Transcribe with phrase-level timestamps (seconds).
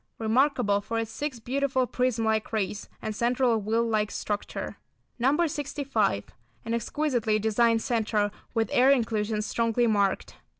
[0.17, 4.77] Remarkable for its six beautiful prism like rays, and central wheel like structure.
[5.19, 5.45] No.
[5.45, 6.23] 65.
[6.65, 10.37] An exquisitely designed centre, with air inclusions strongly marked.